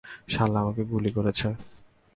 [0.33, 1.47] শালা আমাকে গুলি করেছে।